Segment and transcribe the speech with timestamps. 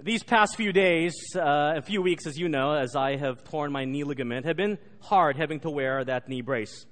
[0.00, 3.72] These past few days, uh, a few weeks, as you know, as I have torn
[3.72, 6.86] my knee ligament, have been hard having to wear that knee brace.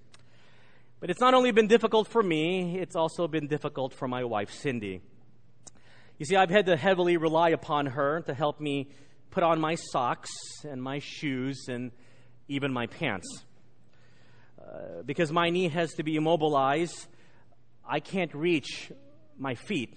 [0.99, 4.51] But it's not only been difficult for me, it's also been difficult for my wife,
[4.51, 5.03] Cindy.
[6.19, 8.89] You see, I've had to heavily rely upon her to help me
[9.31, 10.31] put on my socks
[10.65, 11.93] and my shoes and
[12.49, 13.45] even my pants.
[14.61, 17.07] Uh, because my knee has to be immobilized,
[17.89, 18.91] I can't reach
[19.39, 19.97] my feet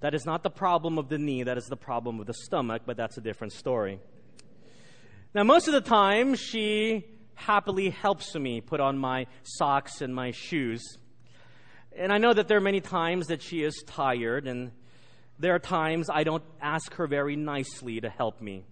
[0.00, 2.82] that is not the problem of the knee, that is the problem of the stomach,
[2.86, 3.98] but that's a different story.
[5.34, 10.30] Now, most of the time, she happily helps me put on my socks and my
[10.30, 10.82] shoes.
[11.96, 14.72] And I know that there are many times that she is tired, and
[15.38, 18.64] there are times I don't ask her very nicely to help me.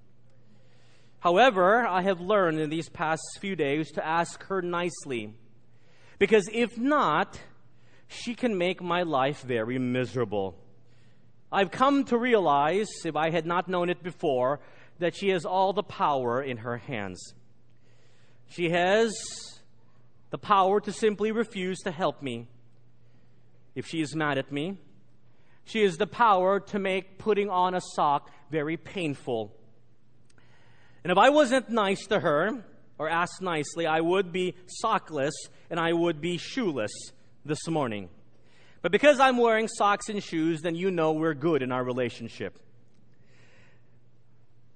[1.18, 5.34] However, I have learned in these past few days to ask her nicely.
[6.18, 7.40] Because if not,
[8.08, 10.56] she can make my life very miserable.
[11.52, 14.60] I've come to realize, if I had not known it before,
[14.98, 17.34] that she has all the power in her hands.
[18.48, 19.14] She has
[20.30, 22.48] the power to simply refuse to help me
[23.74, 24.78] if she is mad at me.
[25.64, 29.52] She has the power to make putting on a sock very painful.
[31.04, 32.64] And if I wasn't nice to her
[32.98, 35.32] or asked nicely, I would be sockless
[35.70, 36.92] and I would be shoeless
[37.44, 38.08] this morning.
[38.86, 42.56] But because I'm wearing socks and shoes, then you know we're good in our relationship.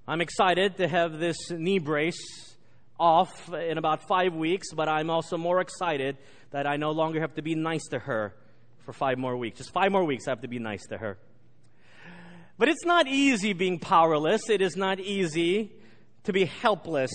[0.08, 2.56] I'm excited to have this knee brace
[2.98, 6.16] off in about five weeks, but I'm also more excited
[6.50, 8.34] that I no longer have to be nice to her
[8.80, 9.58] for five more weeks.
[9.58, 11.16] Just five more weeks, I have to be nice to her.
[12.58, 14.50] But it's not easy being powerless.
[14.50, 15.70] It is not easy
[16.24, 17.12] to be helpless,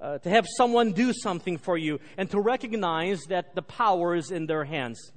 [0.00, 4.32] uh, to have someone do something for you, and to recognize that the power is
[4.32, 5.12] in their hands.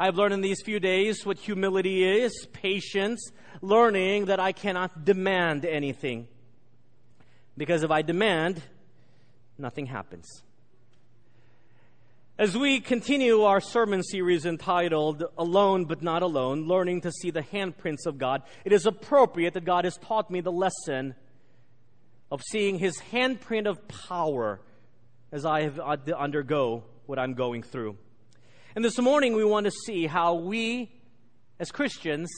[0.00, 5.66] I've learned in these few days what humility is, patience, learning that I cannot demand
[5.66, 6.26] anything.
[7.54, 8.62] Because if I demand,
[9.58, 10.26] nothing happens.
[12.38, 17.42] As we continue our sermon series entitled Alone but Not Alone, learning to see the
[17.42, 21.14] handprints of God, it is appropriate that God has taught me the lesson
[22.32, 24.62] of seeing His handprint of power
[25.30, 27.98] as I have to undergo what I'm going through.
[28.76, 30.92] And this morning we want to see how we,
[31.58, 32.30] as Christians,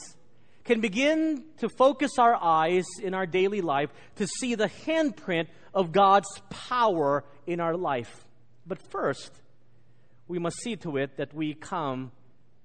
[0.63, 5.91] can begin to focus our eyes in our daily life to see the handprint of
[5.91, 8.25] God's power in our life.
[8.65, 9.31] But first,
[10.27, 12.11] we must see to it that we come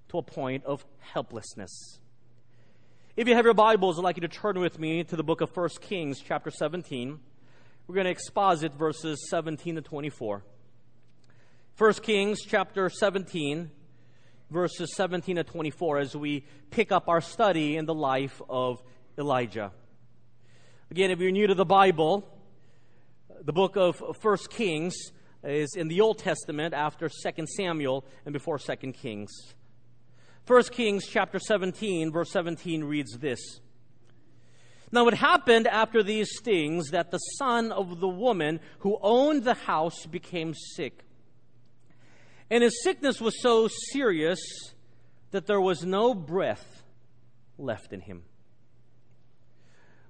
[0.08, 1.98] to a point of helplessness.
[3.16, 5.42] If you have your Bibles, I'd like you to turn with me to the book
[5.42, 7.18] of 1 Kings, chapter 17.
[7.86, 10.42] We're going to exposit verses 17 to 24.
[11.78, 13.70] 1 Kings chapter 17,
[14.50, 18.82] verses 17 to 24, as we pick up our study in the life of
[19.16, 19.70] Elijah.
[20.90, 22.28] Again, if you're new to the Bible,
[23.44, 25.12] the book of 1 Kings
[25.44, 29.30] is in the Old Testament after 2 Samuel and before 2 Kings.
[30.48, 33.60] 1 Kings chapter 17, verse 17 reads this.
[34.90, 39.54] Now it happened after these things that the son of the woman who owned the
[39.54, 41.04] house became sick.
[42.50, 44.40] And his sickness was so serious
[45.30, 46.82] that there was no breath
[47.58, 48.22] left in him.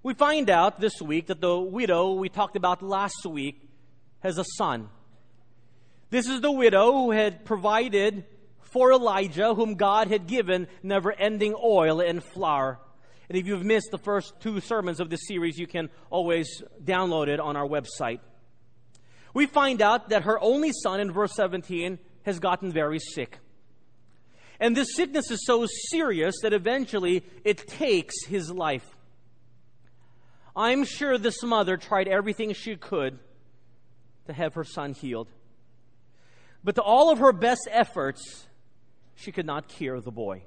[0.03, 3.61] We find out this week that the widow we talked about last week
[4.21, 4.89] has a son.
[6.11, 8.25] This is the widow who had provided
[8.61, 12.79] for Elijah, whom God had given never ending oil and flour.
[13.29, 17.29] And if you've missed the first two sermons of this series, you can always download
[17.29, 18.21] it on our website.
[19.35, 23.39] We find out that her only son in verse 17 has gotten very sick.
[24.61, 28.87] And this sickness is so serious that eventually it takes his life.
[30.55, 33.19] I'm sure this mother tried everything she could
[34.27, 35.29] to have her son healed.
[36.63, 38.47] But to all of her best efforts,
[39.15, 40.43] she could not cure the boy.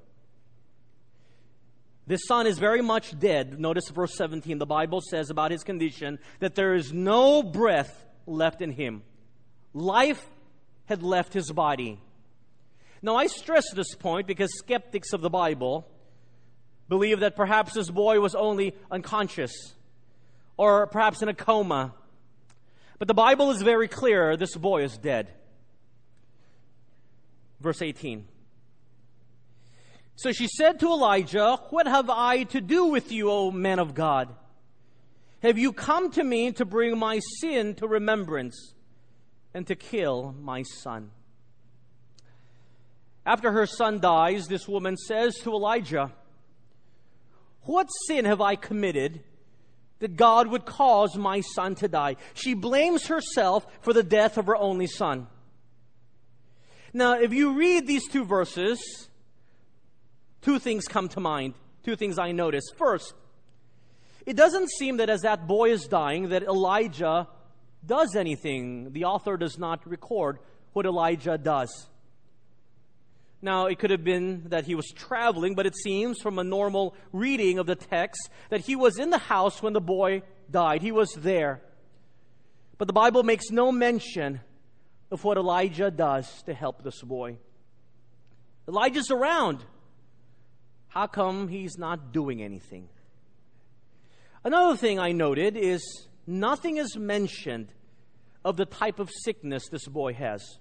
[2.05, 3.59] This son is very much dead.
[3.59, 4.57] Notice verse 17.
[4.57, 9.03] The Bible says about his condition that there is no breath left in him.
[9.73, 10.27] Life
[10.91, 11.97] had left his body.
[13.01, 15.87] Now, I stress this point because skeptics of the Bible
[16.89, 19.73] believe that perhaps this boy was only unconscious
[20.57, 21.93] or perhaps in a coma.
[22.99, 25.29] But the Bible is very clear this boy is dead.
[27.61, 28.27] Verse 18.
[30.17, 33.95] So she said to Elijah, What have I to do with you, O man of
[33.95, 34.27] God?
[35.41, 38.73] Have you come to me to bring my sin to remembrance?
[39.53, 41.11] And to kill my son.
[43.25, 46.11] After her son dies, this woman says to Elijah,
[47.63, 49.21] What sin have I committed
[49.99, 52.15] that God would cause my son to die?
[52.33, 55.27] She blames herself for the death of her only son.
[56.93, 59.07] Now, if you read these two verses,
[60.41, 61.53] two things come to mind.
[61.83, 62.65] Two things I notice.
[62.77, 63.13] First,
[64.25, 67.27] it doesn't seem that as that boy is dying, that Elijah
[67.85, 68.91] does anything.
[68.93, 70.39] The author does not record
[70.73, 71.87] what Elijah does.
[73.41, 76.95] Now, it could have been that he was traveling, but it seems from a normal
[77.11, 80.83] reading of the text that he was in the house when the boy died.
[80.83, 81.61] He was there.
[82.77, 84.41] But the Bible makes no mention
[85.09, 87.37] of what Elijah does to help this boy.
[88.67, 89.63] Elijah's around.
[90.87, 92.89] How come he's not doing anything?
[94.43, 97.67] Another thing I noted is nothing is mentioned
[98.43, 100.57] of the type of sickness this boy has.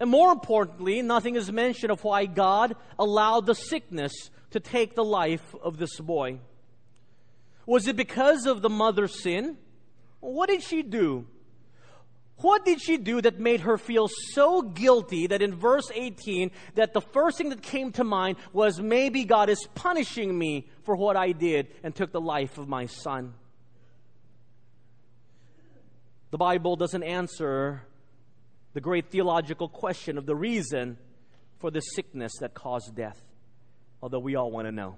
[0.00, 4.12] And more importantly, nothing is mentioned of why God allowed the sickness
[4.50, 6.38] to take the life of this boy.
[7.66, 9.56] Was it because of the mother's sin?
[10.20, 11.26] What did she do?
[12.38, 16.92] What did she do that made her feel so guilty that in verse 18 that
[16.92, 21.16] the first thing that came to mind was maybe God is punishing me for what
[21.16, 23.34] I did and took the life of my son?
[26.34, 27.82] The Bible doesn't answer
[28.72, 30.98] the great theological question of the reason
[31.60, 33.22] for the sickness that caused death,
[34.02, 34.96] although we all want to know.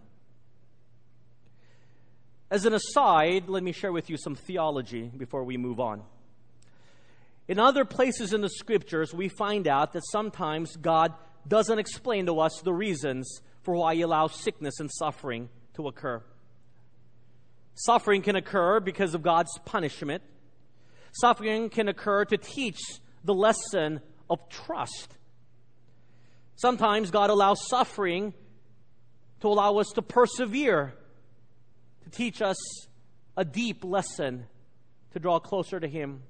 [2.50, 6.04] As an aside, let me share with you some theology before we move on.
[7.48, 11.12] In other places in the scriptures, we find out that sometimes God
[11.46, 16.22] doesn't explain to us the reasons for why He allows sickness and suffering to occur.
[17.74, 20.22] Suffering can occur because of God's punishment.
[21.20, 22.78] Suffering can occur to teach
[23.24, 25.16] the lesson of trust.
[26.56, 28.34] Sometimes God allows suffering
[29.40, 30.94] to allow us to persevere,
[32.04, 32.56] to teach us
[33.36, 34.46] a deep lesson,
[35.12, 36.22] to draw closer to Him.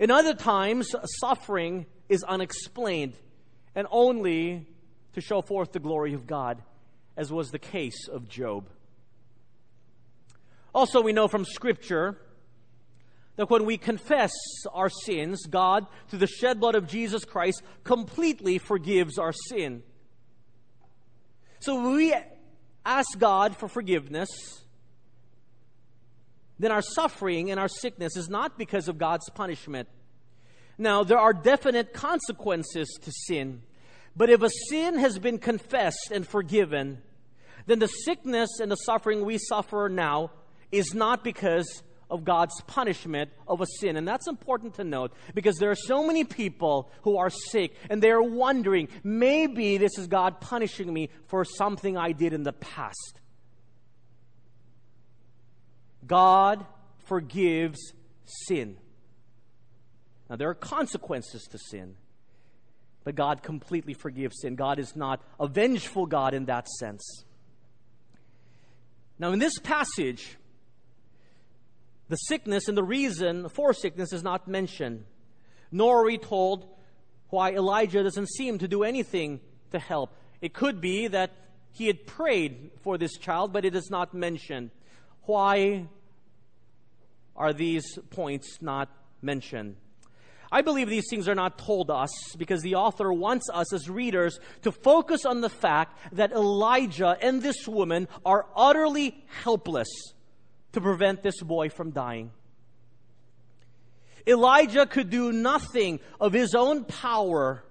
[0.00, 3.14] In other times, suffering is unexplained
[3.76, 4.66] and only
[5.12, 6.62] to show forth the glory of God,
[7.16, 8.68] as was the case of Job.
[10.74, 12.18] Also, we know from Scripture
[13.36, 14.32] that when we confess
[14.72, 19.82] our sins, God, through the shed blood of Jesus Christ, completely forgives our sin.
[21.60, 22.14] So we
[22.84, 24.28] ask God for forgiveness
[26.58, 29.88] then our suffering and our sickness is not because of God's punishment.
[30.78, 33.62] Now, there are definite consequences to sin.
[34.16, 37.02] But if a sin has been confessed and forgiven,
[37.66, 40.30] then the sickness and the suffering we suffer now
[40.72, 43.96] is not because of God's punishment of a sin.
[43.96, 48.02] And that's important to note because there are so many people who are sick and
[48.02, 53.20] they're wondering, maybe this is God punishing me for something I did in the past.
[56.06, 56.64] God
[57.06, 57.92] forgives
[58.24, 58.76] sin.
[60.30, 61.94] Now, there are consequences to sin,
[63.04, 64.56] but God completely forgives sin.
[64.56, 67.24] God is not a vengeful God in that sense.
[69.18, 70.36] Now, in this passage,
[72.08, 75.04] the sickness and the reason for sickness is not mentioned,
[75.72, 76.66] nor are we told
[77.30, 79.40] why Elijah doesn't seem to do anything
[79.72, 80.16] to help.
[80.40, 81.32] It could be that
[81.72, 84.70] he had prayed for this child, but it is not mentioned.
[85.22, 85.88] Why
[87.34, 88.88] are these points not
[89.20, 89.76] mentioned?
[90.50, 94.38] I believe these things are not told us because the author wants us as readers
[94.62, 99.88] to focus on the fact that Elijah and this woman are utterly helpless
[100.76, 102.30] to prevent this boy from dying.
[104.26, 107.64] Elijah could do nothing of his own power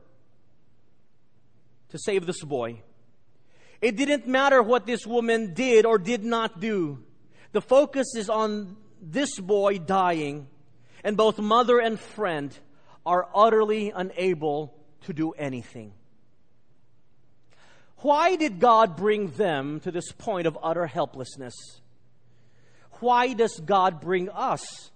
[1.89, 2.81] to save this boy.
[3.79, 7.03] It didn't matter what this woman did or did not do.
[7.51, 10.47] The focus is on this boy dying,
[11.03, 12.57] and both mother and friend
[13.05, 15.93] are utterly unable to do anything.
[17.97, 21.53] Why did God bring them to this point of utter helplessness?
[22.99, 24.91] Why does God bring us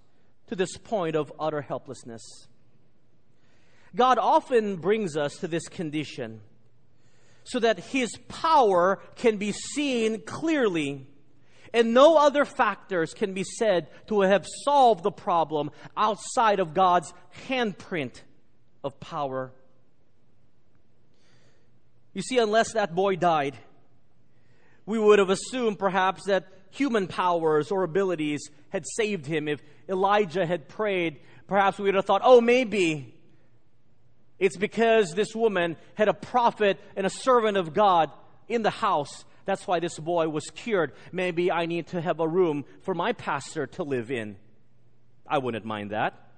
[0.48, 2.22] to this point of utter helplessness?
[3.94, 6.40] God often brings us to this condition
[7.44, 11.06] so that His power can be seen clearly
[11.72, 17.12] and no other factors can be said to have solved the problem outside of God's
[17.48, 18.22] handprint
[18.82, 19.52] of power.
[22.12, 23.56] You see, unless that boy died,
[24.84, 29.48] we would have assumed perhaps that human powers or abilities had saved him.
[29.48, 33.14] If Elijah had prayed, perhaps we would have thought, oh, maybe
[34.38, 38.10] it's because this woman had a prophet and a servant of God
[38.48, 40.92] in the house That's why this boy was cured.
[41.10, 44.36] Maybe I need to have a room for my pastor to live in.
[45.26, 46.29] I wouldn't mind that.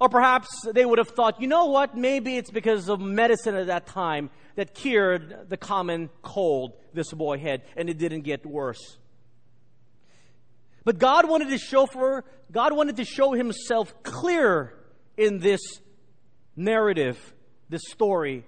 [0.00, 1.94] Or perhaps they would have thought, you know what?
[1.96, 7.38] Maybe it's because of medicine at that time that cured the common cold this boy
[7.38, 8.96] had, and it didn't get worse.
[10.84, 14.74] But God wanted to show for God wanted to show himself clear
[15.16, 15.60] in this
[16.56, 17.34] narrative,
[17.68, 18.44] this story.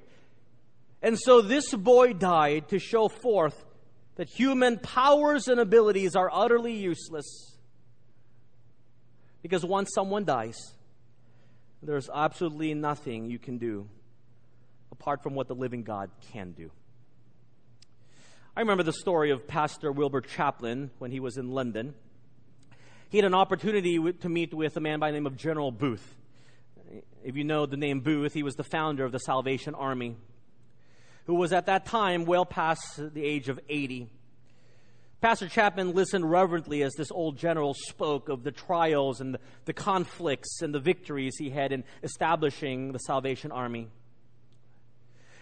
[1.03, 3.65] And so this boy died to show forth
[4.17, 7.57] that human powers and abilities are utterly useless.
[9.43, 10.57] Because once someone dies,
[11.83, 13.89] there's absolutely nothing you can do
[14.93, 16.71] apart from what the living God can do.
[18.57, 21.95] I remember the story of Pastor Wilbur Chapman when he was in London.
[23.09, 26.15] He had an opportunity to meet with a man by the name of General Booth.
[27.25, 30.17] If you know the name Booth, he was the founder of the Salvation Army,
[31.27, 34.09] who was at that time well past the age of 80.
[35.23, 40.63] Pastor Chapman listened reverently as this old general spoke of the trials and the, conflicts
[40.63, 43.87] and the victories he had in establishing the Salvation Army.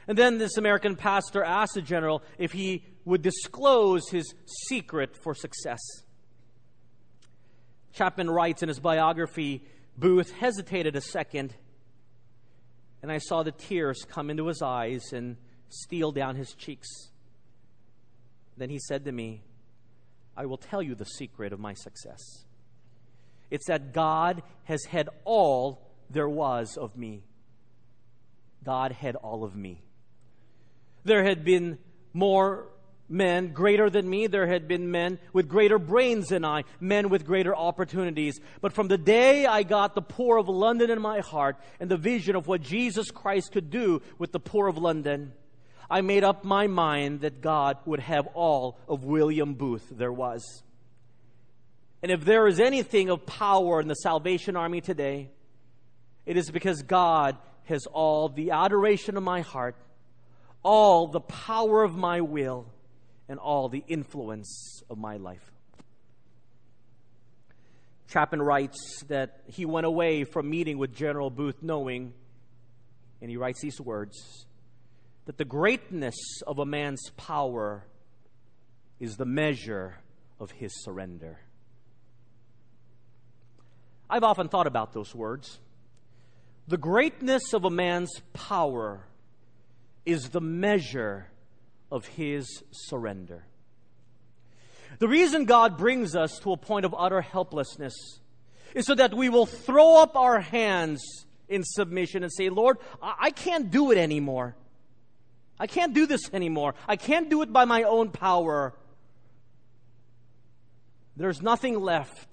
[0.06, 4.34] And then this American pastor asked the general if he would disclose his
[4.68, 5.80] secret for success.
[7.94, 9.64] Chapman writes in his biography
[9.96, 11.54] Booth hesitated a second,
[13.02, 15.38] and I saw the tears come into his eyes and
[15.70, 16.87] steal down his cheeks.
[18.58, 19.42] Then he said to me,
[20.40, 22.47] I will tell you the secret of my success.
[23.50, 27.25] It's that God has had all there was of me.
[28.64, 29.82] God had all of me.
[31.04, 31.76] There had been
[32.14, 32.68] more
[33.06, 34.28] men greater than me.
[34.28, 38.40] There had been men with greater brains than I, men with greater opportunities.
[38.62, 41.99] But from the day I got the poor of London in my heart and the
[41.99, 45.35] vision of what Jesus Christ could do with the poor of London,
[45.90, 50.62] I made up my mind that God would have all of William Booth there was.
[52.02, 55.30] And if there is anything of power in the Salvation Army today,
[56.25, 59.75] it is because God has all the adoration of my heart,
[60.62, 62.66] all the power of my will,
[63.28, 65.50] and all the influence of my life.
[68.09, 72.12] Chapman writes that he went away from meeting with General Booth knowing,
[73.20, 74.47] and he writes these words
[75.26, 77.84] that the greatness of a man's power
[78.98, 79.98] is the measure
[80.38, 81.38] of his surrender.
[84.08, 85.60] I've often thought about those words.
[86.66, 89.06] The greatness of a man's power
[90.04, 91.28] is the measure
[91.90, 93.44] of his surrender.
[94.98, 97.94] The reason God brings us to a point of utter helplessness
[98.74, 101.02] is so that we will throw up our hands
[101.48, 104.54] in submission and say, Lord, I can't do it anymore.
[105.61, 106.75] I can't do this anymore.
[106.88, 108.75] I can't do it by my own power.
[111.17, 112.29] There's nothing left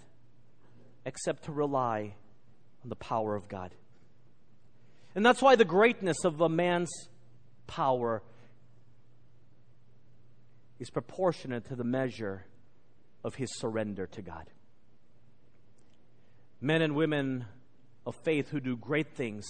[1.06, 2.16] except to rely
[2.84, 3.76] on the power of God.
[5.14, 6.90] And that's why the greatness of a man's
[7.68, 8.24] power
[10.80, 12.46] is proportionate to the measure
[13.26, 14.50] of his surrender to God.
[16.62, 17.46] Men and women
[18.06, 19.46] of faith who do great things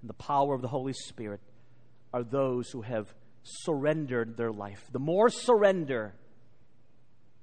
[0.00, 1.40] in the power of the Holy Spirit
[2.16, 4.82] are those who have surrendered their life.
[4.90, 6.14] The more surrender,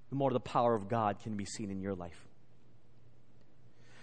[0.09, 2.25] the more the power of God can be seen in your life.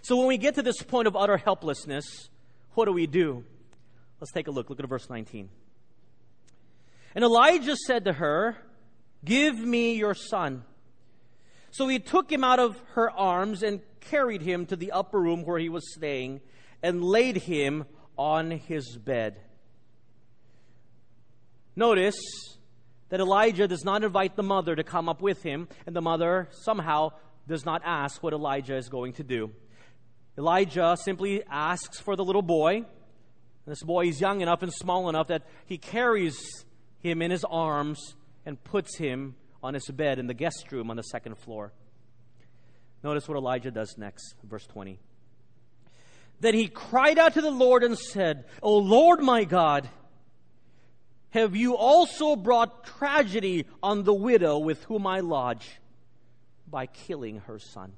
[0.01, 2.29] So when we get to this point of utter helplessness,
[2.73, 3.43] what do we do?
[4.21, 4.69] Let's take a look.
[4.69, 5.49] Look at verse 19.
[7.15, 8.55] And Elijah said to her,
[9.25, 10.63] Give me your son.
[11.71, 15.43] So he took him out of her arms and carried him to the upper room
[15.43, 16.39] where he was staying
[16.81, 17.83] and laid him
[18.17, 19.37] on his bed.
[21.75, 22.19] Notice
[23.09, 26.47] that Elijah does not invite the mother to come up with him, and the mother
[26.51, 27.11] somehow
[27.47, 29.51] does not ask what Elijah is going to do.
[30.37, 32.85] Elijah simply asks for the little boy.
[33.65, 36.65] This boy is young enough and small enough that he carries
[36.99, 40.97] him in his arms and puts him on his bed in the guest room on
[40.97, 41.71] the second floor.
[43.03, 44.99] Notice what Elijah does next, verse 20.
[46.39, 49.89] Then he cried out to the Lord and said, O Lord my God,
[51.31, 55.67] have you also brought tragedy on the widow with whom I lodge
[56.69, 57.93] by killing her son?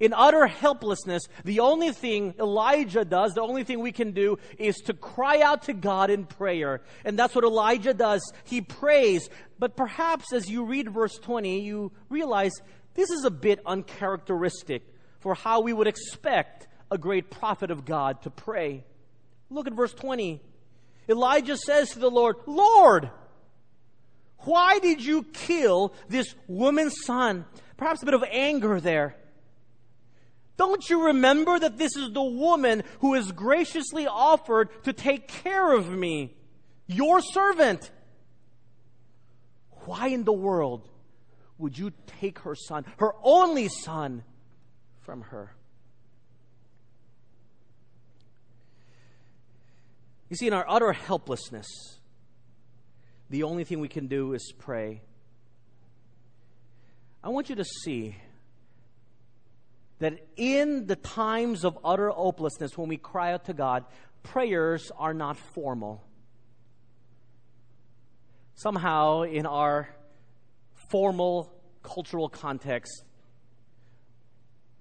[0.00, 4.76] In utter helplessness, the only thing Elijah does, the only thing we can do is
[4.86, 6.82] to cry out to God in prayer.
[7.04, 8.20] And that's what Elijah does.
[8.44, 9.28] He prays.
[9.58, 12.52] But perhaps as you read verse 20, you realize
[12.94, 14.82] this is a bit uncharacteristic
[15.20, 18.84] for how we would expect a great prophet of God to pray.
[19.48, 20.40] Look at verse 20.
[21.08, 23.10] Elijah says to the Lord, Lord,
[24.38, 27.44] Why did you kill this woman's son?
[27.76, 29.16] Perhaps a bit of anger there.
[30.56, 35.72] Don't you remember that this is the woman who has graciously offered to take care
[35.72, 36.36] of me,
[36.86, 37.90] your servant?
[39.84, 40.88] Why in the world
[41.58, 44.22] would you take her son, her only son,
[45.00, 45.54] from her?
[50.28, 51.66] You see, in our utter helplessness,
[53.30, 55.02] the only thing we can do is pray.
[57.22, 58.16] I want you to see
[59.98, 63.84] that in the times of utter hopelessness, when we cry out to God,
[64.22, 66.04] prayers are not formal.
[68.54, 69.88] Somehow, in our
[70.90, 71.52] formal
[71.82, 73.04] cultural context,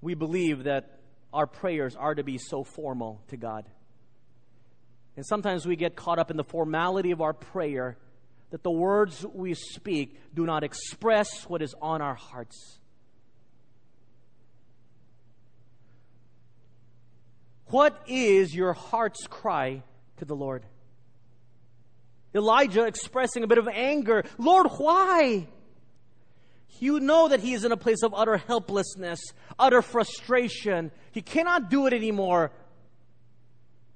[0.02, 1.00] we believe that
[1.34, 3.66] our prayers are to be so formal to God.
[5.16, 7.98] And sometimes we get caught up in the formality of our prayer
[8.50, 12.80] that the words we speak do not express what is on our hearts.
[17.68, 19.82] What is your heart's cry
[20.18, 20.64] to the Lord?
[22.36, 24.24] Elijah expressing a bit of anger.
[24.38, 25.48] Lord, why?
[26.80, 29.20] You know that he is in a place of utter helplessness,
[29.58, 30.92] utter frustration.
[31.12, 32.52] He cannot do it anymore.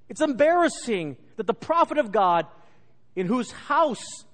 [0.10, 2.46] It's embarrassing that the prophet of God,
[3.16, 4.26] in whose house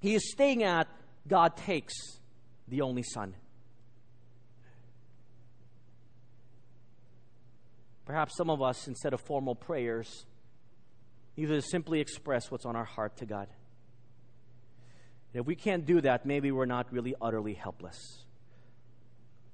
[0.00, 0.88] he is staying at,
[1.28, 1.94] God takes
[2.68, 3.34] the only son.
[8.04, 10.26] Perhaps some of us, instead of formal prayers,
[11.36, 13.48] either simply express what's on our heart to God.
[15.32, 18.24] If we can't do that, maybe we're not really utterly helpless.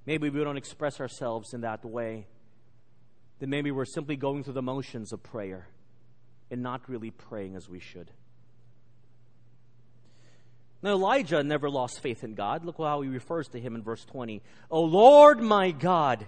[0.07, 2.27] Maybe we don't express ourselves in that way.
[3.39, 5.69] Then maybe we're simply going through the motions of prayer
[6.51, 8.11] and not really praying as we should.
[10.83, 12.65] Now, Elijah never lost faith in God.
[12.65, 14.43] Look how he refers to him in verse 20.
[14.71, 16.27] O Lord my God,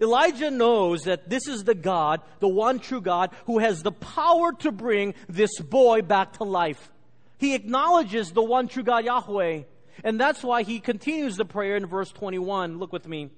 [0.00, 4.52] Elijah knows that this is the God, the one true God, who has the power
[4.60, 6.90] to bring this boy back to life.
[7.38, 9.62] He acknowledges the one true God, Yahweh.
[10.04, 12.78] And that's why he continues the prayer in verse 21.
[12.78, 13.30] Look with me.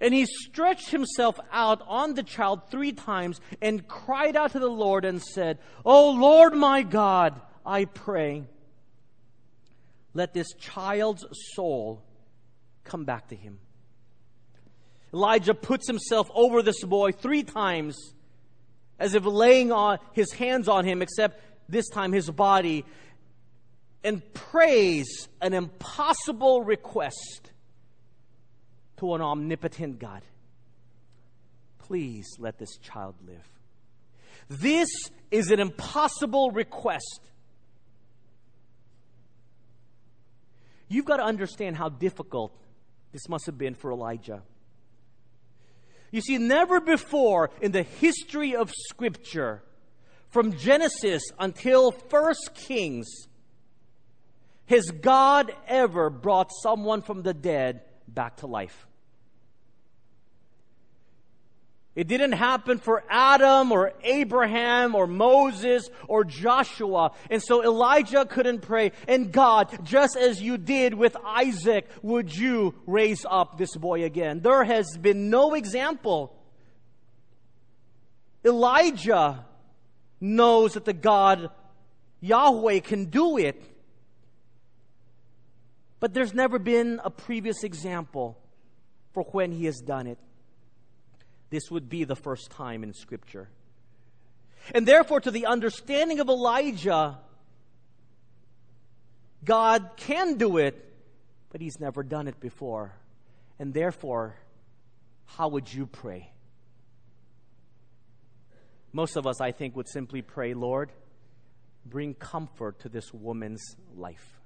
[0.00, 4.68] And he stretched himself out on the child three times and cried out to the
[4.68, 8.44] Lord and said, O Lord my God, I pray,
[10.14, 11.24] let this child's
[11.54, 12.02] soul
[12.84, 13.58] come back to him.
[15.12, 17.96] Elijah puts himself over this boy three times
[18.98, 22.84] as if laying on his hands on him, except this time his body,
[24.04, 27.49] and prays an impossible request
[29.00, 30.22] to an omnipotent God.
[31.78, 33.48] Please let this child live.
[34.48, 34.88] This
[35.30, 37.20] is an impossible request.
[40.88, 42.52] You've got to understand how difficult
[43.12, 44.42] this must have been for Elijah.
[46.10, 49.62] You see, never before in the history of Scripture,
[50.28, 53.08] from Genesis until First Kings,
[54.66, 58.86] has God ever brought someone from the dead back to life.
[61.96, 67.12] It didn't happen for Adam or Abraham or Moses or Joshua.
[67.28, 68.92] And so Elijah couldn't pray.
[69.08, 74.40] And God, just as you did with Isaac, would you raise up this boy again?
[74.40, 76.36] There has been no example.
[78.44, 79.44] Elijah
[80.20, 81.50] knows that the God
[82.20, 83.60] Yahweh can do it.
[85.98, 88.38] But there's never been a previous example
[89.12, 90.18] for when he has done it
[91.50, 93.48] this would be the first time in Scripture.
[94.74, 97.18] And therefore, to the understanding of Elijah,
[99.44, 100.92] God can do it,
[101.50, 102.92] but he's never done it before.
[103.58, 104.36] And therefore,
[105.26, 106.30] how would you pray?
[108.92, 110.92] Most of us, I think, would simply pray, Lord,
[111.86, 114.40] bring comfort to this woman's life.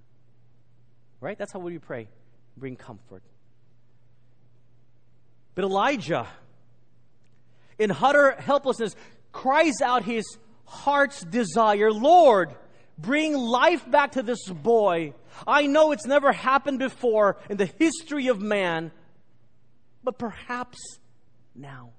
[1.21, 1.39] Right?
[1.39, 2.09] That's how we pray.
[2.57, 3.23] Bring comfort.
[5.55, 6.27] But Elijah,
[7.79, 8.95] in utter helplessness,
[9.33, 10.25] cries out his
[10.65, 12.55] heart's desire Lord,
[12.99, 15.15] bring life back to this boy.
[15.47, 18.93] I know it's never happened before in the history of man,
[20.03, 20.79] but perhaps
[21.55, 21.91] now.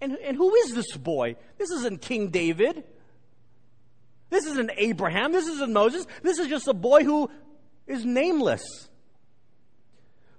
[0.00, 1.36] And, and who is this boy?
[1.56, 2.84] This isn't King David.
[4.30, 5.32] This isn't Abraham.
[5.32, 6.06] This isn't Moses.
[6.22, 7.30] This is just a boy who
[7.86, 8.62] is nameless.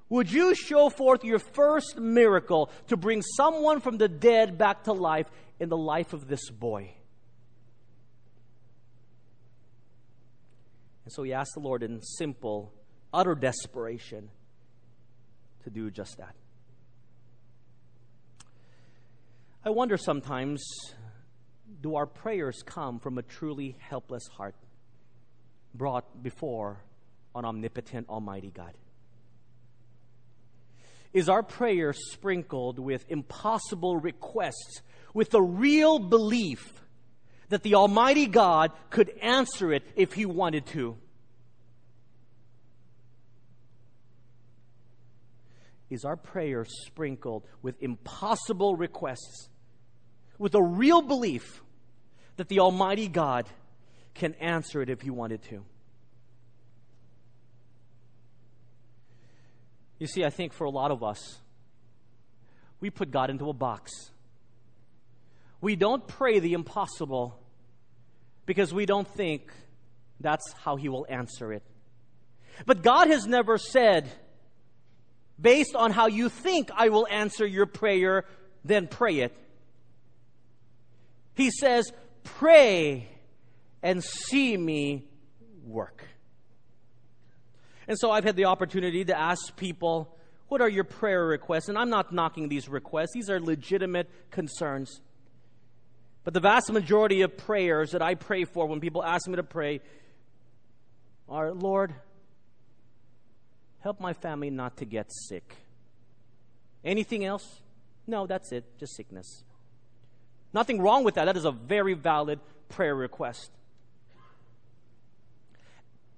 [0.09, 4.93] Would you show forth your first miracle to bring someone from the dead back to
[4.93, 5.27] life
[5.59, 6.91] in the life of this boy?
[11.05, 12.73] And so he asked the Lord in simple,
[13.13, 14.29] utter desperation
[15.63, 16.35] to do just that.
[19.63, 20.63] I wonder sometimes
[21.81, 24.55] do our prayers come from a truly helpless heart
[25.73, 26.81] brought before
[27.35, 28.73] an omnipotent, almighty God?
[31.13, 34.81] Is our prayer sprinkled with impossible requests,
[35.13, 36.73] with the real belief
[37.49, 40.97] that the Almighty God could answer it if He wanted to?
[45.89, 49.49] Is our prayer sprinkled with impossible requests,
[50.37, 51.63] with a real belief
[52.37, 53.47] that the Almighty God
[54.13, 55.65] can answer it if He wanted to?
[59.99, 61.37] You see, I think for a lot of us,
[62.79, 63.91] we put God into a box.
[65.61, 67.37] We don't pray the impossible
[68.45, 69.51] because we don't think
[70.21, 71.63] that's how He will answer it.
[72.65, 74.09] But God has never said,
[75.39, 78.25] based on how you think I will answer your prayer,
[78.63, 79.35] then pray it.
[81.35, 81.91] He says,
[82.23, 83.07] pray
[83.81, 85.07] and see me
[85.65, 86.03] work.
[87.89, 90.15] And so I've had the opportunity to ask people,
[90.47, 91.69] what are your prayer requests?
[91.69, 95.01] And I'm not knocking these requests, these are legitimate concerns.
[96.23, 99.43] But the vast majority of prayers that I pray for when people ask me to
[99.43, 99.81] pray
[101.27, 101.95] are Lord,
[103.79, 105.55] help my family not to get sick.
[106.85, 107.59] Anything else?
[108.05, 109.43] No, that's it, just sickness.
[110.53, 111.25] Nothing wrong with that.
[111.25, 113.49] That is a very valid prayer request.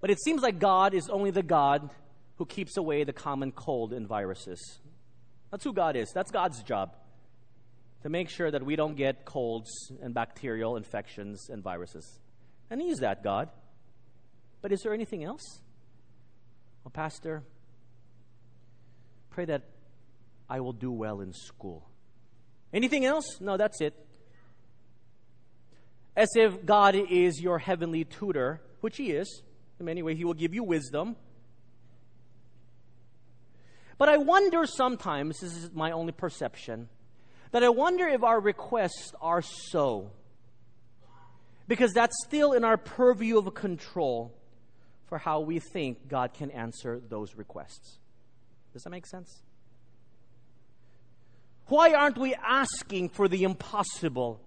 [0.02, 1.90] But it seems like God is only the God
[2.38, 4.80] who keeps away the common cold and viruses.
[5.52, 6.12] That's who God is.
[6.14, 6.96] That's God's job
[8.04, 12.20] to make sure that we don't get colds and bacterial infections and viruses.
[12.70, 13.50] And He's that God.
[14.62, 15.60] But is there anything else?
[16.84, 17.44] Well, Pastor,
[19.30, 19.64] pray that
[20.50, 21.88] I will do well in school.
[22.74, 23.40] Anything else?
[23.40, 23.94] No, that's it.
[26.16, 29.44] As if God is your heavenly tutor, which He is.
[29.88, 31.15] Anyway, He will give you wisdom.
[33.98, 36.89] But I wonder sometimes, this is my only perception,
[37.52, 40.12] that I wonder if our requests are so.
[41.67, 44.34] Because that's still in our purview of control
[45.06, 48.00] for how we think God can answer those requests.
[48.74, 49.44] Does that make sense?
[51.67, 54.41] Why aren't we asking for the impossible?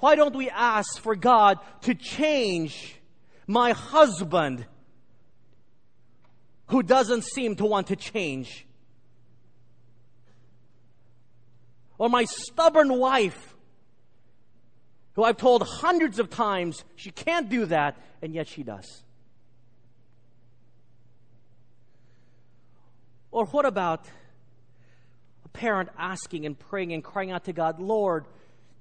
[0.00, 2.96] Why don't we ask for God to change
[3.46, 4.66] my husband
[6.68, 8.66] who doesn't seem to want to change?
[11.98, 13.54] Or my stubborn wife
[15.14, 19.02] who I've told hundreds of times she can't do that, and yet she does.
[23.30, 24.06] Or what about
[25.44, 28.24] a parent asking and praying and crying out to God, Lord,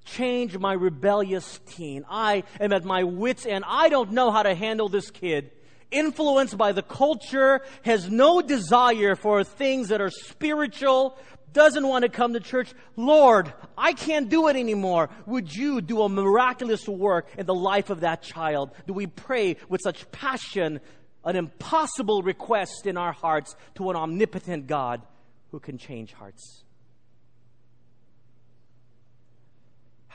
[0.06, 2.06] change my rebellious teen.
[2.10, 3.64] I am at my wits' end.
[3.68, 5.52] I don't know how to handle this kid.
[5.92, 11.18] Influenced by the culture, has no desire for things that are spiritual,
[11.52, 12.74] doesn't want to come to church.
[12.96, 15.10] Lord, I can't do it anymore.
[15.26, 18.72] Would you do a miraculous work in the life of that child?
[18.86, 20.80] Do we pray with such passion,
[21.26, 25.02] an impossible request in our hearts to an omnipotent God
[25.52, 26.64] who can change hearts?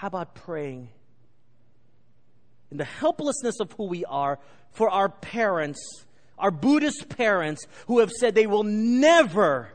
[0.05, 0.91] How about praying
[2.71, 4.39] in the helplessness of who we are
[4.71, 5.81] for our parents,
[6.39, 9.71] our Buddhist parents who have said they will never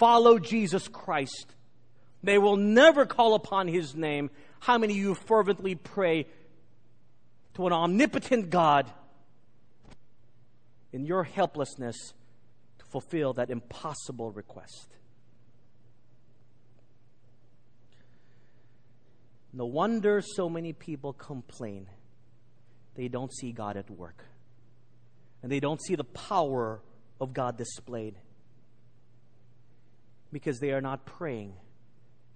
[0.00, 1.54] follow Jesus Christ?
[2.24, 4.28] They will never call upon his name.
[4.58, 6.26] How many of you fervently pray
[7.54, 8.90] to an omnipotent God
[10.92, 12.12] in your helplessness
[12.80, 14.95] to fulfill that impossible request?
[19.56, 21.86] No wonder so many people complain.
[22.94, 24.22] They don't see God at work.
[25.42, 26.82] And they don't see the power
[27.18, 28.16] of God displayed.
[30.30, 31.54] Because they are not praying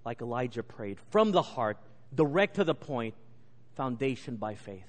[0.03, 1.77] like Elijah prayed from the heart,
[2.15, 3.15] direct to the point,
[3.77, 4.89] foundation by faith.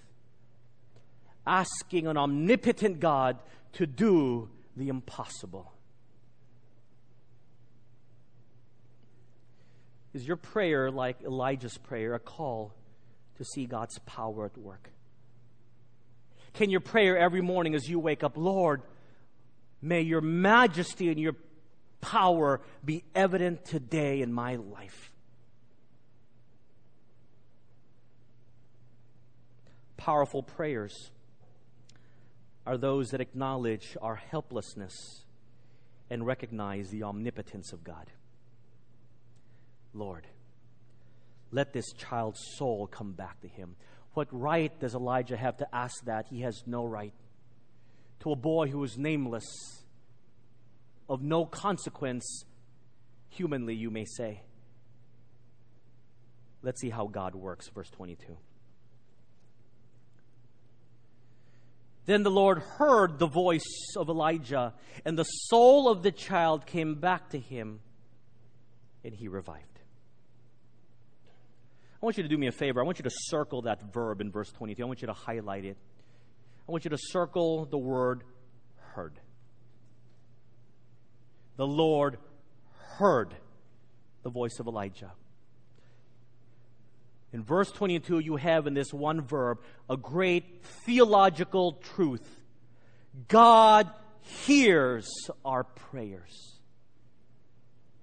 [1.45, 3.39] Asking an omnipotent God
[3.73, 5.73] to do the impossible.
[10.13, 12.73] Is your prayer like Elijah's prayer, a call
[13.37, 14.89] to see God's power at work?
[16.53, 18.81] Can your prayer every morning as you wake up, Lord,
[19.81, 21.35] may your majesty and your
[22.01, 25.11] power be evident today in my life?
[30.01, 31.11] powerful prayers
[32.65, 35.25] are those that acknowledge our helplessness
[36.09, 38.09] and recognize the omnipotence of God.
[39.93, 40.25] Lord,
[41.51, 43.75] let this child's soul come back to him.
[44.13, 46.27] What right does Elijah have to ask that?
[46.29, 47.13] He has no right.
[48.21, 49.45] To a boy who is nameless,
[51.09, 52.45] of no consequence,
[53.29, 54.41] humanly, you may say.
[56.61, 58.37] Let's see how God works, verse 22.
[62.05, 64.73] Then the Lord heard the voice of Elijah,
[65.05, 67.79] and the soul of the child came back to him,
[69.03, 69.70] and he revived.
[72.01, 72.81] I want you to do me a favor.
[72.81, 74.81] I want you to circle that verb in verse 22.
[74.81, 75.77] I want you to highlight it.
[76.67, 78.23] I want you to circle the word
[78.93, 79.19] heard.
[81.57, 82.17] The Lord
[82.97, 83.35] heard
[84.23, 85.11] the voice of Elijah.
[87.33, 89.59] In verse 22, you have in this one verb
[89.89, 92.27] a great theological truth
[93.27, 93.89] God
[94.45, 95.09] hears
[95.43, 96.57] our prayers.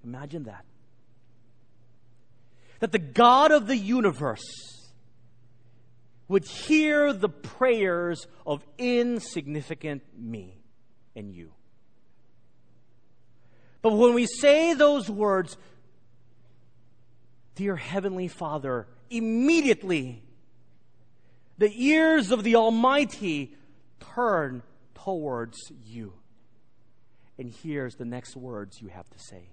[0.03, 0.65] Imagine that.
[2.79, 4.89] That the God of the universe
[6.27, 10.61] would hear the prayers of insignificant me
[11.15, 11.51] and you.
[13.81, 15.57] But when we say those words,
[17.55, 20.23] Dear Heavenly Father, immediately
[21.57, 23.55] the ears of the Almighty
[24.15, 24.63] turn
[24.93, 26.13] towards you.
[27.37, 29.49] And here's the next words you have to say.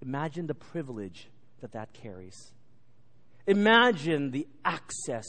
[0.00, 1.28] Imagine the privilege
[1.60, 2.52] that that carries.
[3.46, 5.26] Imagine the access.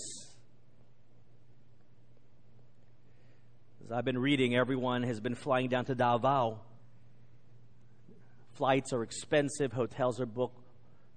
[3.86, 6.60] As I've been reading, everyone has been flying down to Davao.
[8.54, 10.62] Flights are expensive, hotels are booked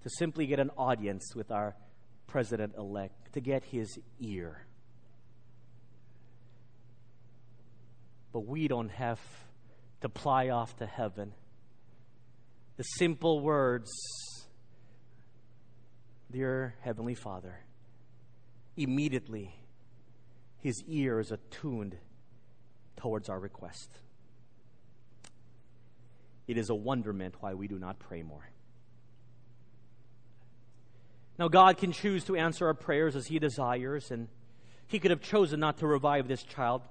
[0.04, 1.74] to simply get an audience with our
[2.26, 4.64] president elect, to get his ear.
[8.32, 9.20] But we don't have
[10.00, 11.32] to fly off to heaven.
[12.76, 13.90] The simple words,
[16.32, 17.60] Dear Heavenly Father,
[18.76, 19.54] immediately
[20.62, 21.96] his ear is attuned
[22.96, 23.90] towards our request.
[26.46, 28.48] It is a wonderment why we do not pray more.
[31.38, 34.28] Now, God can choose to answer our prayers as He desires, and
[34.86, 36.82] He could have chosen not to revive this child,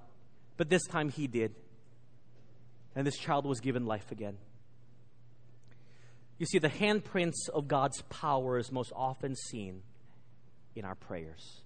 [0.56, 1.54] but this time He did.
[2.94, 4.36] And this child was given life again.
[6.42, 9.82] You see, the handprints of God's power is most often seen
[10.74, 11.60] in our prayers.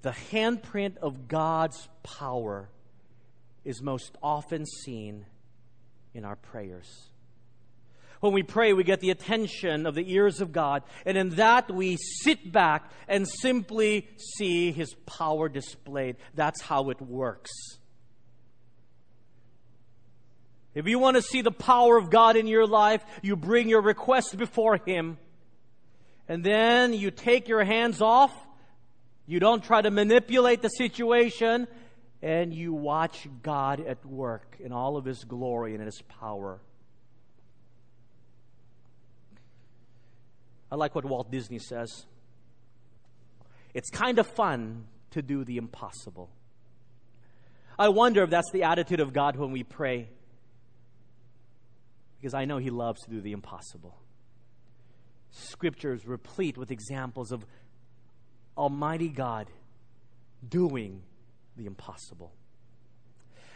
[0.00, 2.70] The handprint of God's power
[3.62, 5.26] is most often seen
[6.14, 7.10] in our prayers.
[8.20, 11.70] When we pray, we get the attention of the ears of God, and in that
[11.70, 16.16] we sit back and simply see His power displayed.
[16.34, 17.50] That's how it works.
[20.76, 23.80] If you want to see the power of God in your life, you bring your
[23.80, 25.16] request before Him,
[26.28, 28.30] and then you take your hands off.
[29.26, 31.66] You don't try to manipulate the situation,
[32.20, 36.60] and you watch God at work in all of His glory and His power.
[40.70, 42.04] I like what Walt Disney says.
[43.72, 46.28] It's kind of fun to do the impossible.
[47.78, 50.10] I wonder if that's the attitude of God when we pray.
[52.20, 53.96] Because I know He loves to do the impossible.
[55.30, 57.44] Scripture is replete with examples of
[58.56, 59.48] Almighty God
[60.48, 61.02] doing
[61.56, 62.32] the impossible.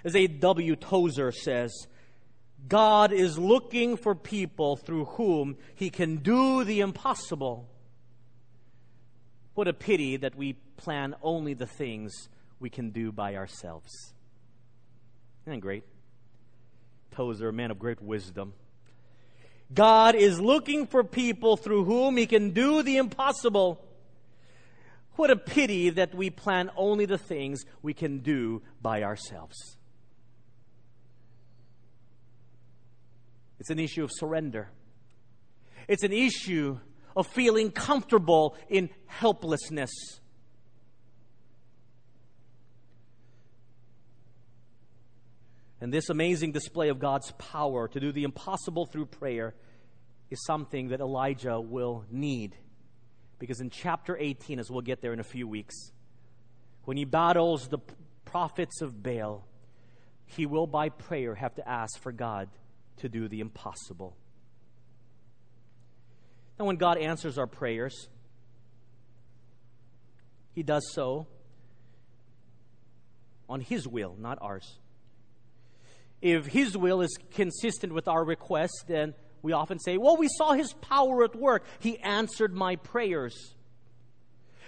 [0.04, 0.76] As A.W.
[0.76, 1.86] Tozer says,
[2.68, 7.68] God is looking for people through whom He can do the impossible.
[9.54, 13.90] What a pity that we plan only the things we can do by ourselves.
[15.42, 15.84] Isn't that great?
[17.10, 18.54] Tozer, a man of great wisdom.
[19.72, 23.84] God is looking for people through whom He can do the impossible.
[25.16, 29.76] What a pity that we plan only the things we can do by ourselves.
[33.58, 34.70] It's an issue of surrender.
[35.86, 36.78] It's an issue
[37.14, 39.90] of feeling comfortable in helplessness.
[45.80, 49.54] And this amazing display of God's power to do the impossible through prayer
[50.30, 52.54] is something that Elijah will need.
[53.38, 55.74] Because in chapter 18, as we'll get there in a few weeks,
[56.84, 57.78] when he battles the
[58.24, 59.46] prophets of Baal,
[60.26, 62.48] he will by prayer have to ask for God
[62.98, 64.16] to do the impossible.
[66.58, 68.08] Now, when God answers our prayers,
[70.54, 71.26] He He does so
[73.48, 74.78] on His will, not ours.
[76.22, 80.52] If His will is consistent with our request, then we often say, Well, we saw
[80.52, 81.64] His power at work.
[81.78, 83.54] He answered my prayers.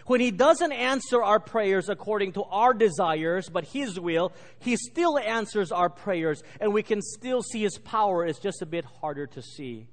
[0.06, 5.18] When He doesn't answer our prayers according to our desires, but His will, He still
[5.18, 8.24] answers our prayers, and we can still see His power.
[8.26, 9.88] It's just a bit harder to see.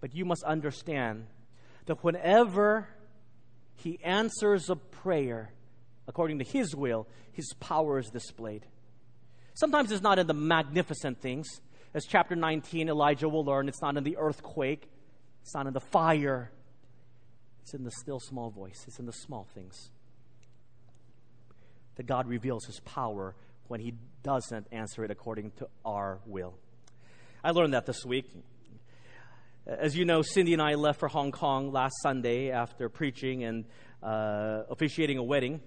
[0.00, 1.26] But you must understand
[1.86, 2.88] that whenever
[3.74, 5.52] He answers a prayer
[6.06, 8.66] according to His will, His power is displayed.
[9.54, 11.48] Sometimes it's not in the magnificent things.
[11.94, 14.88] As chapter 19, Elijah will learn, it's not in the earthquake,
[15.42, 16.50] it's not in the fire,
[17.62, 19.90] it's in the still small voice, it's in the small things.
[21.96, 23.34] That God reveals His power
[23.68, 26.54] when He doesn't answer it according to our will.
[27.44, 28.30] I learned that this week.
[29.66, 33.64] As you know, Cindy and I left for Hong Kong last Sunday after preaching and
[34.02, 35.60] uh, officiating a wedding.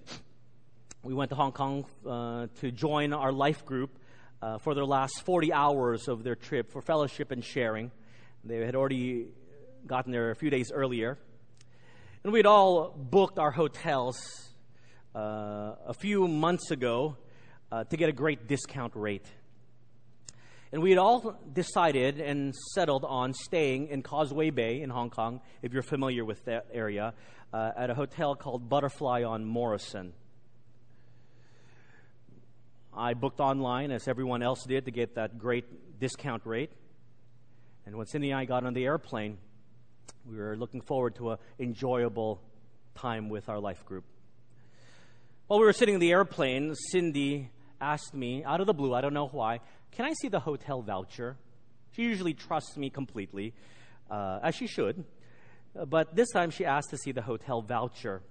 [1.06, 3.96] We went to Hong Kong uh, to join our life group
[4.42, 7.92] uh, for their last 40 hours of their trip for fellowship and sharing.
[8.42, 9.28] They had already
[9.86, 11.16] gotten there a few days earlier.
[12.24, 14.18] And we'd all booked our hotels
[15.14, 17.16] uh, a few months ago
[17.70, 19.26] uh, to get a great discount rate.
[20.72, 25.40] And we had all decided and settled on staying in Causeway Bay in Hong Kong,
[25.62, 27.14] if you're familiar with that area,
[27.52, 30.12] uh, at a hotel called Butterfly on Morrison.
[32.96, 36.70] I booked online, as everyone else did, to get that great discount rate.
[37.84, 39.36] And when Cindy and I got on the airplane,
[40.24, 42.40] we were looking forward to an enjoyable
[42.94, 44.04] time with our life group.
[45.46, 49.02] While we were sitting in the airplane, Cindy asked me, out of the blue, I
[49.02, 49.60] don't know why,
[49.92, 51.36] can I see the hotel voucher?
[51.92, 53.52] She usually trusts me completely,
[54.10, 55.04] uh, as she should.
[55.86, 58.22] But this time she asked to see the hotel voucher.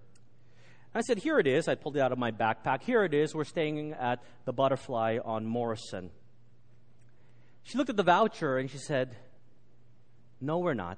[0.95, 1.67] I said, Here it is.
[1.67, 2.81] I pulled it out of my backpack.
[2.81, 3.35] Here it is.
[3.35, 6.09] We're staying at the Butterfly on Morrison.
[7.63, 9.17] She looked at the voucher and she said,
[10.39, 10.97] No, we're not.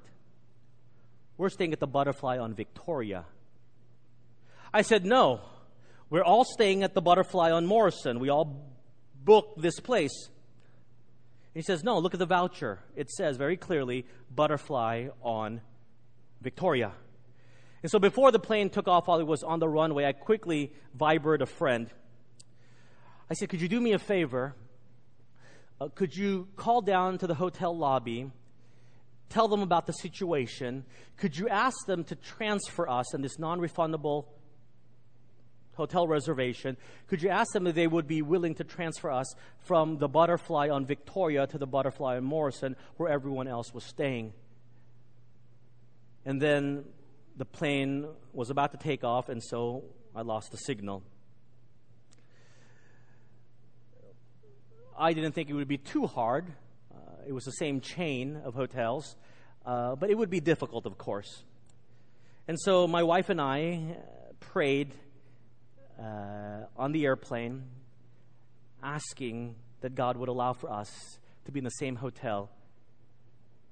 [1.38, 3.26] We're staying at the Butterfly on Victoria.
[4.72, 5.42] I said, No,
[6.12, 8.20] we're all staying at the Butterfly on Morrison.
[8.20, 8.70] We all
[9.24, 10.30] booked this place.
[11.56, 12.80] he says, No, look at the voucher.
[12.96, 15.62] It says very clearly Butterfly on
[16.42, 16.92] Victoria.
[17.84, 20.74] And so before the plane took off while it was on the runway, I quickly
[20.98, 21.90] vibered a friend.
[23.30, 24.56] I said, Could you do me a favor?
[25.80, 28.32] Uh, could you call down to the hotel lobby,
[29.30, 30.86] tell them about the situation?
[31.18, 34.26] Could you ask them to transfer us in this non refundable
[35.76, 36.78] hotel reservation?
[37.08, 40.70] Could you ask them if they would be willing to transfer us from the butterfly
[40.70, 44.34] on Victoria to the butterfly on Morrison, where everyone else was staying?
[46.26, 46.86] And then
[47.38, 49.84] the plane was about to take off, and so
[50.16, 51.04] I lost the signal.
[54.98, 56.52] I didn't think it would be too hard.
[56.92, 56.98] Uh,
[57.28, 59.16] it was the same chain of hotels,
[59.66, 61.44] uh, but it would be difficult, of course.
[62.48, 63.98] And so my wife and I
[64.40, 64.96] prayed
[66.00, 67.66] uh, on the airplane,
[68.82, 72.50] asking that God would allow for us to be in the same hotel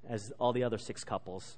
[0.07, 1.57] as all the other six couples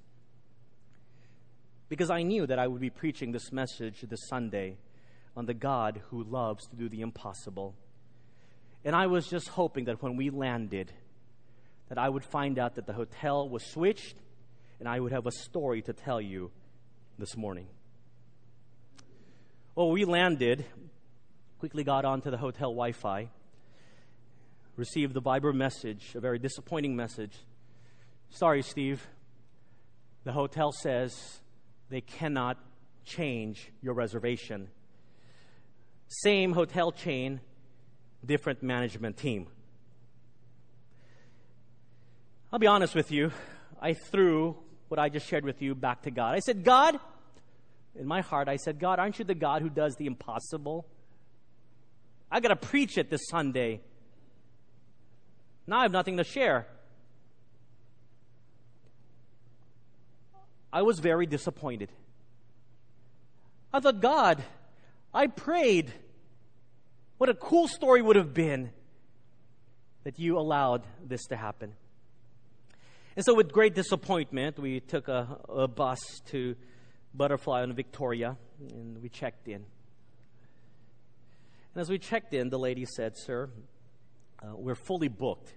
[1.90, 4.78] because I knew that I would be preaching this message this Sunday
[5.36, 7.76] on the God who loves to do the impossible.
[8.84, 10.92] And I was just hoping that when we landed,
[11.90, 14.16] that I would find out that the hotel was switched
[14.80, 16.52] and I would have a story to tell you
[17.18, 17.68] this morning.
[19.76, 20.66] Well, we landed,
[21.60, 23.30] quickly got onto the hotel Wi Fi,
[24.76, 27.34] received the Viber message, a very disappointing message.
[28.30, 29.08] Sorry, Steve.
[30.24, 31.40] The hotel says
[31.90, 32.58] they cannot
[33.06, 34.70] change your reservation.
[36.08, 37.40] Same hotel chain,
[38.26, 39.48] different management team.
[42.52, 43.32] I'll be honest with you.
[43.82, 44.56] I threw
[44.88, 46.34] what I just shared with you back to God.
[46.36, 46.98] I said, God,
[47.96, 50.86] in my heart, I said, God, aren't you the God who does the impossible?
[52.32, 53.82] I got to preach it this Sunday.
[55.66, 56.68] Now I have nothing to share.
[60.78, 61.92] I was very disappointed.
[63.74, 64.44] I thought, God,
[65.12, 65.92] I prayed.
[67.18, 68.70] What a cool story would have been
[70.04, 71.74] that you allowed this to happen.
[73.16, 75.98] And so, with great disappointment, we took a, a bus
[76.28, 76.56] to
[77.12, 79.66] Butterfly on Victoria and we checked in.
[81.74, 83.50] And as we checked in, the lady said, Sir,
[84.44, 85.52] uh, we're fully booked.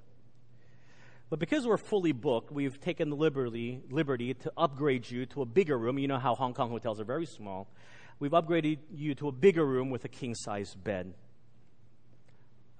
[1.30, 5.46] But because we're fully booked, we've taken the liberty, liberty to upgrade you to a
[5.46, 5.96] bigger room.
[5.96, 7.68] You know how Hong Kong hotels are very small.
[8.18, 11.14] We've upgraded you to a bigger room with a king size bed.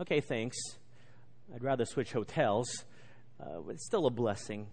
[0.01, 0.57] Okay, thanks.
[1.55, 2.85] I'd rather switch hotels,
[3.41, 4.67] uh, but it's still a blessing.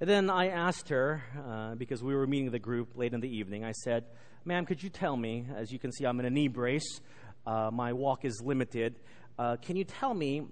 [0.00, 3.36] And then I asked her, uh, because we were meeting the group late in the
[3.36, 4.04] evening, I said,
[4.44, 7.00] Ma'am, could you tell me, as you can see, I'm in a knee brace,
[7.46, 9.00] uh, my walk is limited.
[9.38, 10.42] Uh, can you tell me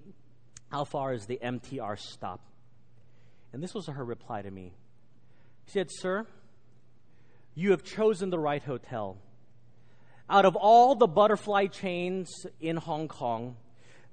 [0.71, 2.41] how far is the MTR stop?
[3.53, 4.73] And this was her reply to me.
[5.67, 6.27] She said, Sir,
[7.55, 9.19] you have chosen the right hotel.
[10.29, 13.57] Out of all the butterfly chains in Hong Kong,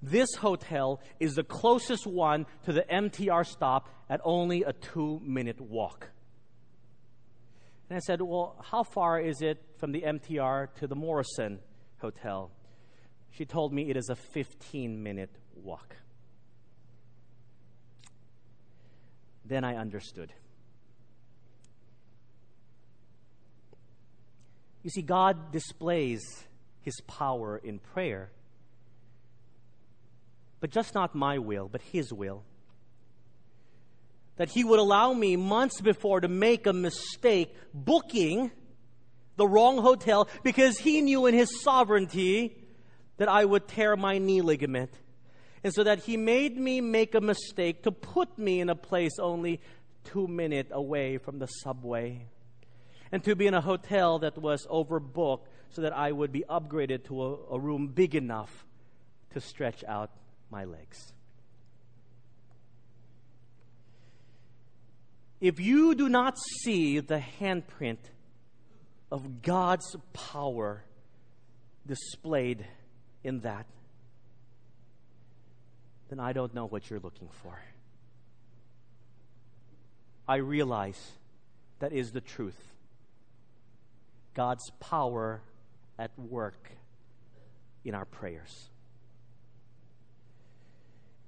[0.01, 5.61] this hotel is the closest one to the MTR stop at only a two minute
[5.61, 6.09] walk.
[7.89, 11.59] And I said, Well, how far is it from the MTR to the Morrison
[11.99, 12.51] Hotel?
[13.31, 15.95] She told me it is a 15 minute walk.
[19.47, 20.33] Then I understood.
[24.83, 26.21] You see, God displays
[26.81, 28.31] his power in prayer,
[30.59, 32.43] but just not my will, but his will.
[34.37, 38.51] That he would allow me months before to make a mistake booking
[39.35, 42.55] the wrong hotel because he knew in his sovereignty
[43.17, 44.91] that I would tear my knee ligament
[45.67, 49.19] and so that he made me make a mistake to put me in a place
[49.19, 49.59] only
[50.05, 52.25] two minutes away from the subway.
[53.11, 57.03] And to be in a hotel that was overbooked so that I would be upgraded
[57.07, 58.65] to a, a room big enough
[59.33, 60.09] to stretch out
[60.49, 61.11] my legs.
[65.41, 67.99] If you do not see the handprint
[69.11, 70.85] of God's power
[71.85, 72.65] displayed
[73.21, 73.65] in that,
[76.09, 77.59] then I don't know what you're looking for.
[80.27, 80.99] I realize
[81.79, 82.59] that is the truth.
[84.33, 85.41] God's power
[85.97, 86.71] at work
[87.83, 88.69] in our prayers.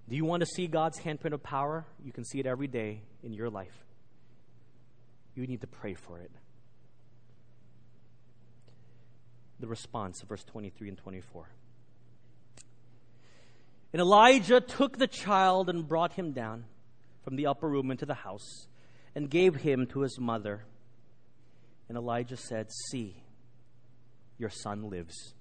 [0.10, 1.86] Do you want to see God's handprint of power?
[2.04, 3.86] You can see it every day in your life.
[5.36, 6.32] You need to pray for it.
[9.60, 11.48] The response, verse 23 and 24.
[13.92, 16.66] And Elijah took the child and brought him down
[17.24, 18.68] from the upper room into the house
[19.16, 20.64] and gave him to his mother.
[21.88, 23.16] And Elijah said, See,
[24.38, 25.34] your son lives.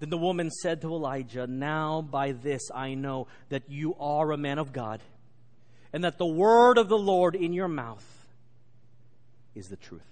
[0.00, 4.36] Then the woman said to Elijah, Now by this I know that you are a
[4.36, 5.00] man of God,
[5.92, 8.04] and that the word of the Lord in your mouth
[9.54, 10.02] is the truth.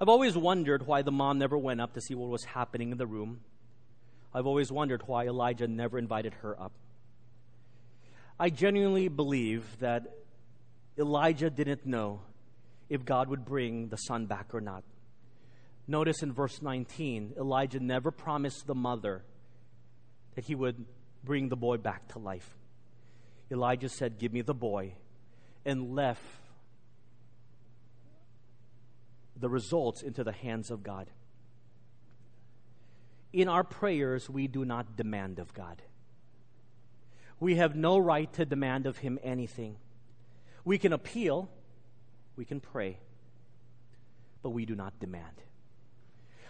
[0.00, 2.98] I've always wondered why the mom never went up to see what was happening in
[2.98, 3.40] the room.
[4.34, 6.72] I've always wondered why Elijah never invited her up.
[8.40, 10.06] I genuinely believe that
[10.98, 12.20] Elijah didn't know
[12.88, 14.84] if God would bring the son back or not.
[15.86, 19.22] Notice in verse 19, Elijah never promised the mother
[20.34, 20.84] that he would
[21.22, 22.48] bring the boy back to life.
[23.50, 24.94] Elijah said, Give me the boy,
[25.66, 26.22] and left
[29.36, 31.08] the results into the hands of God
[33.32, 35.82] in our prayers, we do not demand of God.
[37.40, 39.76] We have no right to demand of Him anything.
[40.64, 41.50] We can appeal,
[42.36, 43.00] we can pray,
[44.42, 45.42] but we do not demand.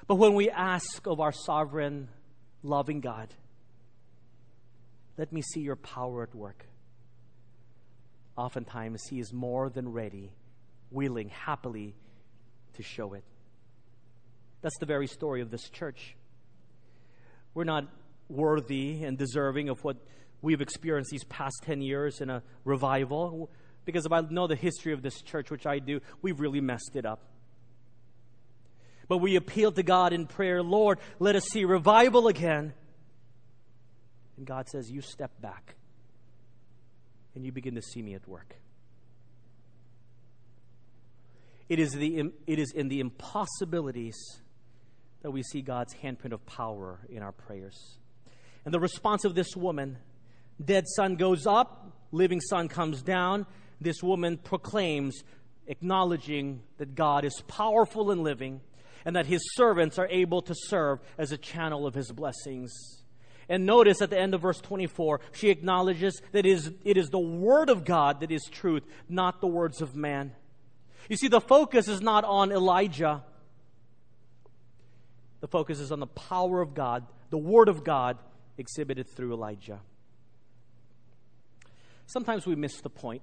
[0.07, 2.09] But when we ask of our sovereign,
[2.63, 3.33] loving God,
[5.17, 6.67] let me see your power at work.
[8.37, 10.33] Oftentimes, He is more than ready,
[10.91, 11.95] willing, happily
[12.75, 13.25] to show it.
[14.63, 16.17] That's the very story of this church.
[17.55, 17.89] We're not
[18.29, 19.97] worthy and deserving of what
[20.41, 23.51] we've experienced these past 10 years in a revival.
[23.85, 26.93] Because if I know the history of this church, which I do, we've really messed
[26.95, 27.21] it up.
[29.09, 32.73] But we appeal to God in prayer, Lord, let us see revival again.
[34.37, 35.75] And God says, You step back
[37.35, 38.57] and you begin to see me at work.
[41.69, 44.17] It is, the, it is in the impossibilities
[45.23, 47.99] that we see God's handprint of power in our prayers.
[48.65, 49.99] And the response of this woman
[50.63, 53.47] dead son goes up, living son comes down.
[53.81, 55.25] This woman proclaims,
[55.67, 58.61] acknowledging that God is powerful and living,
[59.05, 62.73] and that his servants are able to serve as a channel of his blessings.
[63.49, 67.09] And notice at the end of verse 24, she acknowledges that it is, it is
[67.09, 70.33] the Word of God that is truth, not the words of man.
[71.09, 73.25] You see, the focus is not on Elijah,
[75.43, 78.17] the focus is on the power of God, the Word of God
[78.57, 79.81] exhibited through Elijah.
[82.07, 83.23] Sometimes we miss the point.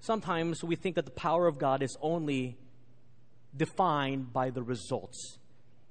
[0.00, 2.56] Sometimes we think that the power of God is only
[3.54, 5.38] defined by the results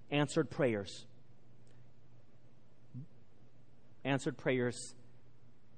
[0.10, 1.06] answered prayers.
[4.04, 4.96] Answered prayers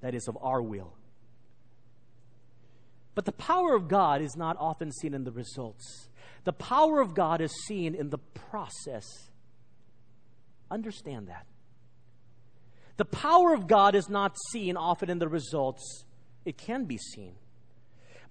[0.02, 0.94] that is of our will.
[3.16, 6.09] But the power of God is not often seen in the results.
[6.50, 9.06] The power of God is seen in the process.
[10.72, 11.45] Understand that.
[12.97, 16.06] The power of God is not seen often in the results.
[16.45, 17.36] It can be seen.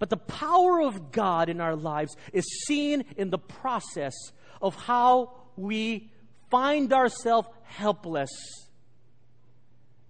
[0.01, 4.15] But the power of God in our lives is seen in the process
[4.61, 6.11] of how we
[6.51, 8.33] find ourselves helpless,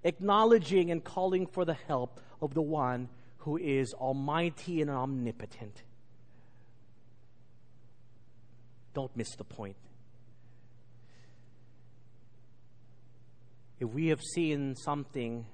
[0.02, 5.82] acknowledging and calling for the help of the one who is almighty and omnipotent.
[8.98, 9.76] Don't miss the point.
[13.78, 15.46] If we have seen something,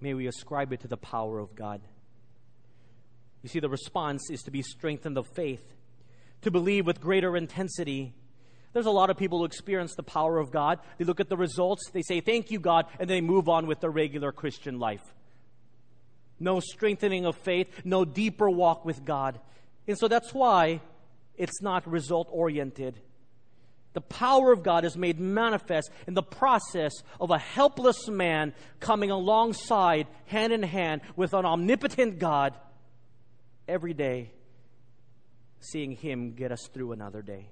[0.00, 1.80] may we ascribe it to the power of God.
[3.44, 5.62] You see, the response is to be strengthened of faith,
[6.42, 8.14] to believe with greater intensity.
[8.72, 10.80] There's a lot of people who experience the power of God.
[10.98, 13.78] They look at the results, they say, Thank you, God, and they move on with
[13.78, 15.14] their regular Christian life.
[16.40, 19.38] No strengthening of faith, no deeper walk with God.
[19.86, 20.80] And so that's why
[21.38, 23.00] it's not result oriented.
[23.94, 29.10] The power of God is made manifest in the process of a helpless man coming
[29.10, 32.54] alongside, hand in hand, with an omnipotent God
[33.66, 34.30] every day,
[35.60, 37.48] seeing Him get us through another day.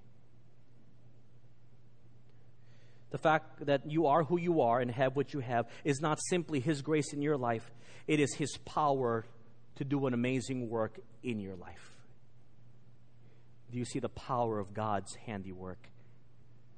[3.11, 6.19] The fact that you are who you are and have what you have is not
[6.29, 7.71] simply His grace in your life,
[8.07, 9.25] it is His power
[9.77, 11.96] to do an amazing work in your life.
[13.71, 15.79] Do you see the power of God's handiwork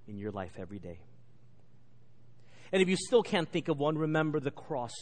[0.06, 0.98] in your life every day?
[2.72, 4.94] And if you still can't think of one, remember the cross.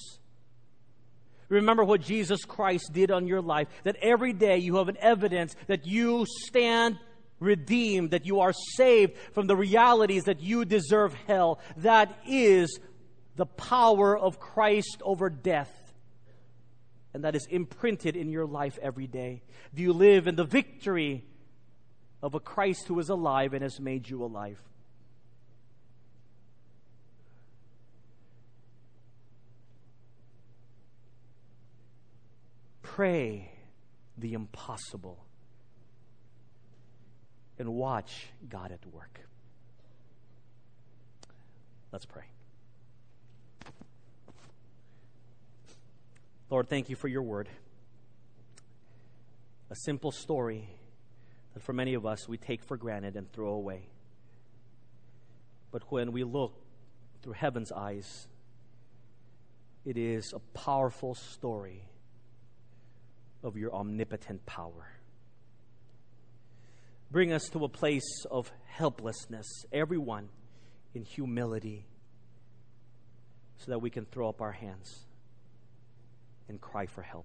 [1.49, 5.55] Remember what Jesus Christ did on your life, that every day you have an evidence
[5.69, 6.99] that you stand
[7.39, 11.61] redeemed, that you are saved from the realities that you deserve hell.
[11.79, 12.81] That is
[13.37, 15.71] the power of Christ over death.
[17.15, 19.43] And that is imprinted in your life every day.
[19.75, 21.25] Do you live in the victory
[22.23, 24.61] of a Christ who is alive and has made you alive?
[32.97, 33.51] pray
[34.17, 35.23] the impossible
[37.59, 39.21] and watch God at work.
[41.93, 42.25] Let's pray.
[46.49, 47.51] Lord, thank you for your word.
[49.69, 50.67] A simple story
[51.57, 53.89] that for many of us we take for granted and throw away.
[55.73, 56.53] But when we look
[57.23, 58.29] through heaven's eyes,
[59.87, 61.83] it is a powerful story
[63.43, 64.87] of your omnipotent power.
[67.11, 70.29] Bring us to a place of helplessness, everyone
[70.95, 71.87] in humility,
[73.57, 75.07] so that we can throw up our hands
[76.51, 77.25] and cry for help.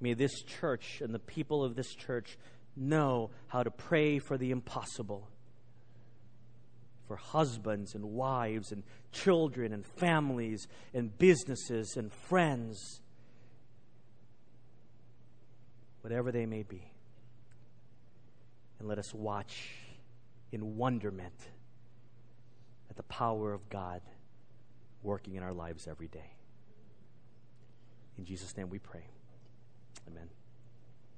[0.00, 2.38] May this church and the people of this church
[2.76, 5.28] know how to pray for the impossible
[7.10, 13.00] for husbands and wives and children and families and businesses and friends
[16.02, 16.88] whatever they may be.
[18.78, 19.74] And let us watch
[20.52, 21.34] in wonderment
[22.88, 24.00] at the power of God
[25.02, 26.32] working in our lives every day.
[28.16, 29.04] In Jesus' name we pray.
[30.08, 30.30] Amen.